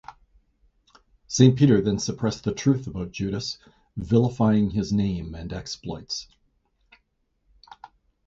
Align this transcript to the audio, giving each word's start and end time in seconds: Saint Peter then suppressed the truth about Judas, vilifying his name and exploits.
Saint 1.27 1.55
Peter 1.55 1.79
then 1.79 1.99
suppressed 1.99 2.43
the 2.43 2.55
truth 2.55 2.87
about 2.87 3.11
Judas, 3.11 3.59
vilifying 3.95 4.71
his 4.71 4.91
name 4.91 5.35
and 5.35 5.53
exploits. 5.53 6.27